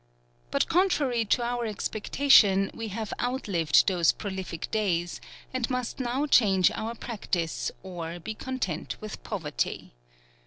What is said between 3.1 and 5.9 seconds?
outlived those prolific days, and